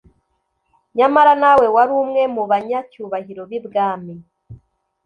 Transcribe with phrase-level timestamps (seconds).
[0.97, 4.15] Nyamara nawe yari umwe mu banyacyubahiro b’I Bwami